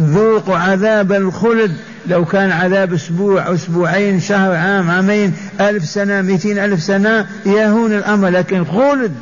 ذوقوا 0.00 0.56
عذاب 0.56 1.12
الخلد 1.12 1.72
لو 2.06 2.24
كان 2.24 2.50
عذاب 2.50 2.92
أسبوع 2.92 3.54
أسبوعين 3.54 4.20
شهر 4.20 4.54
عام 4.54 4.90
عامين 4.90 5.32
ألف 5.60 5.84
سنة 5.84 6.22
مئتين 6.22 6.58
ألف 6.58 6.82
سنة 6.82 7.26
يهون 7.46 7.92
الأمر. 7.92 8.28
لكن 8.28 8.64
خلد 8.64 9.12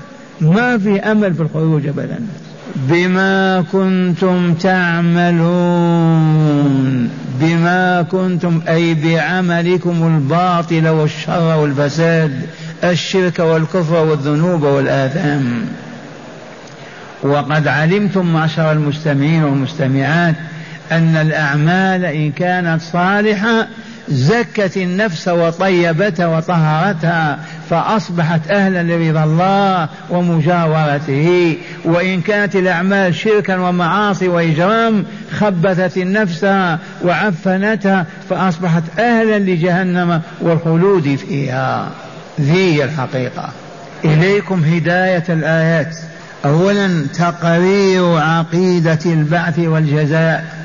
ما 0.40 0.78
في 0.78 1.00
أمل 1.00 1.34
في 1.34 1.42
الخروج 1.42 1.86
أبدا. 1.86 2.20
بما 2.76 3.64
كنتم 3.72 4.54
تعملون 4.54 5.40
بما 7.40 8.02
كنتم 8.02 8.60
أي 8.68 8.94
بعملكم 8.94 10.16
الباطل 10.16 10.88
والشر 10.88 11.56
والفساد 11.56 12.40
الشرك 12.84 13.38
والكفر 13.38 14.04
والذنوب 14.04 14.62
والآثام. 14.62 15.66
وقد 17.22 17.68
علمتم 17.68 18.32
معشر 18.32 18.72
المستمعين 18.72 19.44
والمستمعات 19.44 20.34
أن 20.92 21.16
الأعمال 21.16 22.04
إن 22.04 22.32
كانت 22.32 22.82
صالحة 22.82 23.66
زكت 24.08 24.76
النفس 24.76 25.28
وطيبتها 25.28 26.26
وطهرتها 26.26 27.38
فأصبحت 27.70 28.50
أهلا 28.50 28.82
لرضا 28.82 29.24
الله 29.24 29.88
ومجاورته. 30.10 31.56
وإن 31.84 32.20
كانت 32.20 32.56
الأعمال 32.56 33.14
شركا 33.14 33.56
ومعاصي 33.56 34.28
وإجرام 34.28 35.04
خبثت 35.38 35.96
النفس 35.96 36.44
وعفنتها 37.04 38.06
فأصبحت 38.30 38.82
أهلا 38.98 39.38
لجهنم 39.38 40.20
والخلود 40.40 41.16
فيها. 41.16 41.88
ذي 42.40 42.84
الحقيقة. 42.84 43.48
إليكم 44.04 44.64
هداية 44.64 45.24
الآيات. 45.28 45.96
أولا 46.44 47.06
تقرير 47.18 48.16
عقيدة 48.18 48.98
البعث 49.06 49.58
والجزاء. 49.58 50.59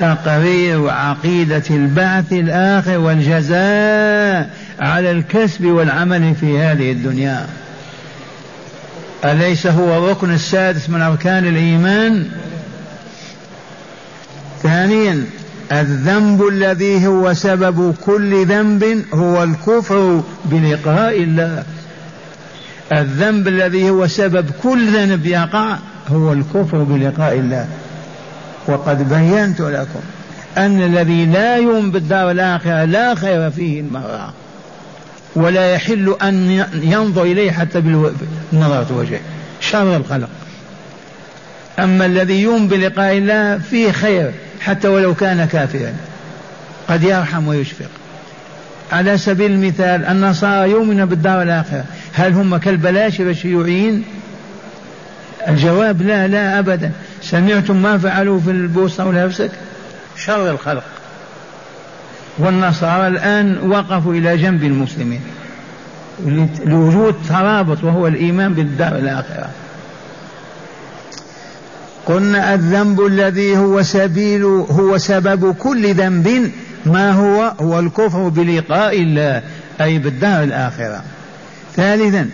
تقرير 0.00 0.90
عقيدة 0.90 1.62
البعث 1.70 2.32
الآخر 2.32 2.98
والجزاء 2.98 4.50
على 4.80 5.10
الكسب 5.10 5.64
والعمل 5.64 6.34
في 6.34 6.58
هذه 6.58 6.92
الدنيا. 6.92 7.46
أليس 9.24 9.66
هو 9.66 9.98
الركن 9.98 10.34
السادس 10.34 10.90
من 10.90 11.02
أركان 11.02 11.46
الإيمان؟ 11.46 12.26
ثانيا 14.62 15.24
الذنب 15.72 16.48
الذي 16.48 17.06
هو 17.06 17.34
سبب 17.34 17.94
كل 18.06 18.46
ذنب 18.46 19.04
هو 19.14 19.42
الكفر 19.42 20.22
بلقاء 20.44 21.22
الله. 21.22 21.64
الذنب 22.92 23.48
الذي 23.48 23.90
هو 23.90 24.06
سبب 24.06 24.50
كل 24.62 24.88
ذنب 24.88 25.26
يقع 25.26 25.76
هو 26.08 26.32
الكفر 26.32 26.78
بلقاء 26.82 27.38
الله. 27.38 27.68
وقد 28.68 29.08
بينت 29.08 29.60
لكم 29.60 30.00
أن 30.58 30.82
الذي 30.82 31.26
لا 31.26 31.56
يؤمن 31.56 31.90
بالدار 31.90 32.30
الآخرة 32.30 32.84
لا 32.84 33.14
خير 33.14 33.50
فيه 33.50 33.80
المرة 33.80 34.32
ولا 35.36 35.72
يحل 35.72 36.16
أن 36.22 36.64
ينظر 36.74 37.22
إليه 37.22 37.50
حتى 37.50 37.80
بنظرة 38.52 38.96
وجهه. 38.98 39.20
شر 39.60 39.96
الخلق. 39.96 40.28
أما 41.78 42.06
الذي 42.06 42.42
يؤمن 42.42 42.68
بلقاء 42.68 43.18
الله 43.18 43.58
فيه 43.58 43.92
خير 43.92 44.30
حتى 44.60 44.88
ولو 44.88 45.14
كان 45.14 45.44
كافرا. 45.44 45.92
قد 46.88 47.02
يرحم 47.02 47.48
ويشفق. 47.48 47.90
على 48.92 49.18
سبيل 49.18 49.50
المثال 49.50 50.04
النصارى 50.04 50.70
يؤمنون 50.70 51.06
بالدار 51.06 51.42
الآخرة. 51.42 51.84
هل 52.12 52.32
هم 52.32 52.56
كالبلاشر 52.56 53.30
الشيوعيين 53.30 54.04
الجواب 55.48 56.02
لا 56.02 56.28
لا 56.28 56.58
أبدا. 56.58 56.90
سمعتم 57.30 57.82
ما 57.82 57.98
فعلوا 57.98 58.40
في 58.40 58.50
البوسطة 58.50 59.06
والهفسك؟ 59.06 59.50
شر 60.16 60.50
الخلق. 60.50 60.84
والنصارى 62.38 63.08
الآن 63.08 63.70
وقفوا 63.70 64.14
إلى 64.14 64.36
جنب 64.36 64.64
المسلمين. 64.64 65.20
لوجود 66.64 67.14
ترابط 67.28 67.84
وهو 67.84 68.06
الإيمان 68.06 68.54
بالدار 68.54 68.96
الآخرة. 68.98 69.48
قلنا 72.06 72.54
الذنب 72.54 73.06
الذي 73.06 73.56
هو 73.56 73.82
سبيل 73.82 74.44
هو 74.44 74.98
سبب 74.98 75.54
كل 75.54 75.94
ذنب 75.94 76.50
ما 76.86 77.12
هو؟ 77.12 77.52
هو 77.60 77.78
الكفر 77.78 78.28
بلقاء 78.28 79.02
الله 79.02 79.42
أي 79.80 79.98
بالدار 79.98 80.42
الآخرة. 80.42 81.02
ثالثا 81.76 82.30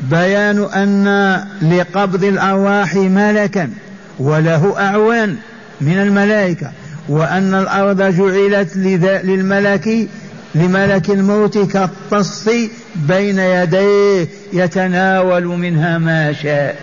بيان 0.00 0.64
أن 0.64 1.36
لقبض 1.62 2.24
الأرواح 2.24 2.94
ملكا. 2.94 3.70
وله 4.18 4.74
أعوان 4.78 5.36
من 5.80 5.98
الملائكة 5.98 6.70
وأن 7.08 7.54
الأرض 7.54 8.02
جعلت 8.02 8.76
للملك 9.24 10.08
لملك 10.54 11.10
الموت 11.10 11.58
كالطص 11.58 12.48
بين 12.96 13.38
يديه 13.38 14.28
يتناول 14.52 15.44
منها 15.44 15.98
ما 15.98 16.32
شاء. 16.32 16.76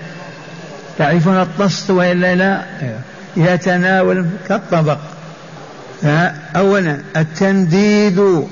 تعرفون 0.98 1.42
الطص 1.42 1.90
وإلا 1.90 2.36
لا؟ 2.36 2.64
يتناول 3.38 4.26
كالطبق. 4.48 4.98
أولا 6.56 6.98
التنديد 7.18 8.44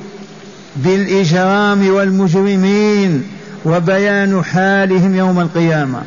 بالإجرام 0.75 1.89
والمجرمين 1.89 3.23
وبيان 3.65 4.43
حالهم 4.43 5.15
يوم 5.15 5.39
القيامة. 5.39 6.01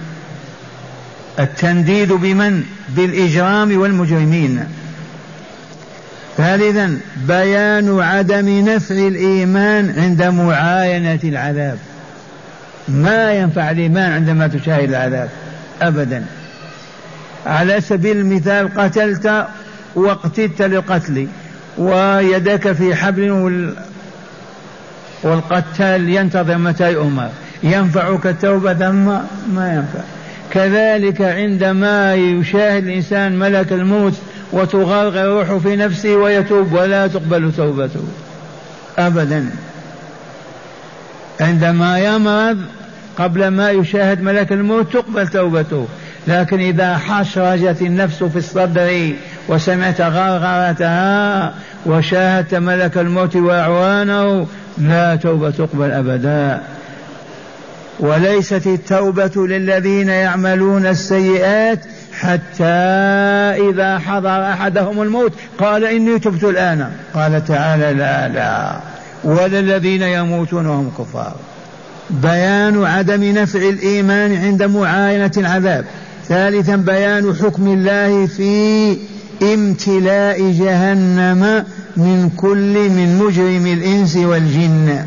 التنديد 1.39 2.13
بمن؟ 2.13 2.63
بالإجرام 2.89 3.81
والمجرمين. 3.81 4.65
ثالثا 6.37 7.01
بيان 7.29 8.01
عدم 8.01 8.69
نفع 8.69 8.95
الإيمان 8.95 9.95
عند 9.99 10.23
معاينة 10.23 11.19
العذاب؟ 11.25 11.79
ما 12.89 13.33
ينفع 13.33 13.71
الإيمان 13.71 14.13
عندما 14.13 14.47
تشاهد 14.49 14.89
العذاب 14.89 15.29
أبدا. 15.83 16.25
على 17.47 17.81
سبيل 17.81 18.17
المثال 18.17 18.75
قتلت 18.79 19.47
واقتدت 19.95 20.63
للقتل 20.63 21.29
ويدك 21.79 22.73
في 22.73 22.95
حبل 22.95 23.75
والقتال 25.23 26.09
ينتظر 26.09 26.59
متى 26.59 26.93
يؤمر. 26.93 27.29
ينفعك 27.63 28.27
التوبة؟ 28.27 28.91
ما 28.91 29.27
ما 29.55 29.75
ينفع. 29.75 30.05
كذلك 30.55 31.23
عندما 31.23 32.15
يشاهد 32.15 32.85
الإنسان 32.85 33.39
ملك 33.39 33.73
الموت 33.73 34.15
وتغرغر 34.53 35.25
روحه 35.25 35.59
في 35.59 35.77
نفسه 35.77 36.17
ويتوب 36.17 36.73
ولا 36.73 37.07
تقبل 37.07 37.53
توبته. 37.57 38.05
أبدا. 38.99 39.51
عندما 41.41 41.99
يمرض 41.99 42.59
قبل 43.19 43.49
ما 43.49 43.71
يشاهد 43.71 44.23
ملك 44.23 44.53
الموت 44.53 44.93
تقبل 44.93 45.29
توبته. 45.29 45.87
لكن 46.29 46.61
إذا 46.61 46.97
حشرجت 46.97 47.83
النفس 47.83 48.25
في 48.25 48.37
الصدر 48.37 49.13
وسمعت 49.49 50.01
غرغرتها 50.01 51.55
وشاهدت 51.87 52.55
ملك 52.55 52.99
الموت 52.99 53.37
وأعوانه 53.37 54.47
لا 54.79 55.17
توبة 55.17 55.51
تقبل 55.51 55.91
أبدا. 55.91 56.61
وليست 58.01 58.67
التوبة 58.67 59.47
للذين 59.47 60.09
يعملون 60.09 60.87
السيئات 60.87 61.79
حتى 62.21 62.65
إذا 63.71 63.99
حضر 63.99 64.53
أحدهم 64.53 65.03
الموت. 65.03 65.33
قال 65.59 65.85
إني 65.85 66.19
تبت 66.19 66.45
الآن. 66.45 66.91
قال 67.15 67.45
تعالى 67.45 67.93
لا 67.95 68.29
لا. 68.29 68.77
ولا 69.25 69.59
الذين 69.59 70.03
يموتون 70.03 70.67
وهم 70.67 70.93
كفار. 70.99 71.35
بيان 72.11 72.85
عدم 72.85 73.25
نفع 73.25 73.59
الإيمان 73.59 74.37
عند 74.45 74.63
معاينة 74.63 75.33
العذاب. 75.37 75.85
ثالثا 76.29 76.77
بيان 76.77 77.35
حكم 77.35 77.67
الله 77.67 78.27
في 78.27 78.97
امتلاء 79.43 80.51
جهنم 80.51 81.65
من 81.97 82.31
كل 82.37 82.89
من 82.89 83.19
مجرم 83.19 83.67
الإنس 83.67 84.17
والجن. 84.17 85.05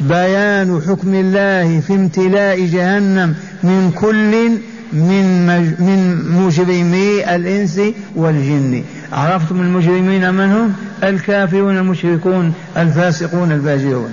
بيان 0.00 0.82
حكم 0.88 1.14
الله 1.14 1.80
في 1.80 1.94
امتلاء 1.94 2.66
جهنم 2.66 3.34
من 3.62 3.90
كل 3.90 4.50
من 4.92 5.46
من 5.80 6.30
مجرمي 6.30 7.34
الإنس 7.34 7.80
والجن. 8.16 8.82
عرفتم 9.12 9.60
المجرمين 9.60 10.34
من 10.34 10.52
هم؟ 10.52 10.72
الكافرون 11.02 11.78
المشركون 11.78 12.52
الفاسقون 12.76 13.52
الفاجرون. 13.52 14.10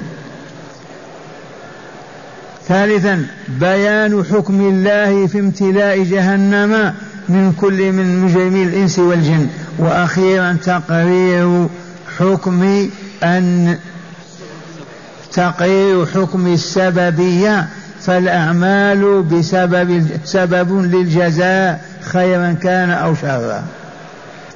ثالثا 2.67 3.25
بيان 3.59 4.23
حكم 4.31 4.61
الله 4.61 5.27
في 5.27 5.39
امتلاء 5.39 6.03
جهنم 6.03 6.93
من 7.29 7.53
كل 7.57 7.91
من 7.91 8.19
مجرمي 8.19 8.63
الإنس 8.63 8.99
والجن. 8.99 9.47
وأخيرا 9.79 10.57
تقرير 10.65 11.67
حكم 12.17 12.89
أن 13.23 13.77
تقرير 15.33 16.05
حكم 16.05 16.53
السببية 16.53 17.67
فالأعمال 18.01 19.23
بسبب 19.23 20.07
سبب 20.23 20.81
للجزاء 20.81 21.81
خيرا 22.01 22.55
كان 22.63 22.89
أو 22.89 23.15
شرا. 23.15 23.63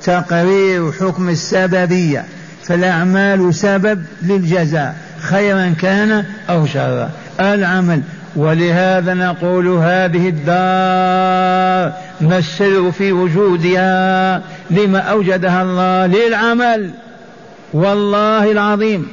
تقرير 0.04 0.92
حكم 0.92 1.30
السببية 1.30 2.26
فالأعمال 2.64 3.56
سبب 3.56 4.04
للجزاء 4.22 4.96
خيرا 5.20 5.74
كان 5.82 6.26
أو 6.50 6.66
شرا. 6.66 7.10
العمل 7.40 8.02
ولهذا 8.36 9.14
نقول 9.14 9.68
هذه 9.68 10.30
الدار 10.30 11.94
ما 12.22 12.38
السر 12.38 12.92
في 12.92 13.12
وجودها 13.12 14.42
لما 14.70 15.00
أوجدها 15.00 15.62
الله 15.62 16.06
للعمل. 16.06 16.92
والله 17.74 18.52
العظيم. 18.52 19.08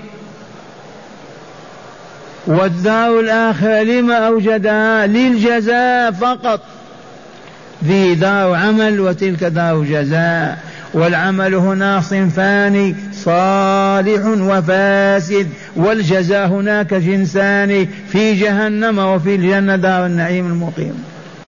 والدار 2.47 3.21
الآخرة 3.21 3.83
لما 3.83 4.15
أوجدها 4.15 5.07
للجزاء 5.07 6.11
فقط. 6.11 6.61
ذي 7.85 8.15
دار 8.15 8.55
عمل 8.55 9.01
وتلك 9.01 9.45
دار 9.45 9.83
جزاء. 9.83 10.59
والعمل 10.95 11.55
هنا 11.55 12.01
صنفان 12.01 12.95
صالح 13.13 14.27
وفاسد. 14.27 15.49
والجزاء 15.77 16.47
هناك 16.47 16.95
جنسان 16.95 17.87
في 18.09 18.35
جهنم 18.35 18.99
وفي 18.99 19.35
الجنة 19.35 19.77
دار 19.77 20.07
النعيم 20.07 20.47
المقيم. 20.47 21.14